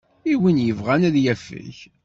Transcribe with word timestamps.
I 0.31 0.33
win 0.41 0.57
yebɣan 0.65 1.07
ad 1.07 1.15
yafeg. 1.23 1.75